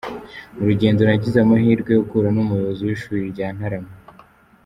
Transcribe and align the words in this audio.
Mu 0.55 0.63
rugendo 0.69 1.01
nagize 1.03 1.37
amahirwe 1.41 1.89
yo 1.93 2.01
guhura 2.07 2.29
n’umuyobozi 2.31 2.81
w’ishuri 2.83 3.21
rya 3.33 3.47
Ntarama. 3.55 3.93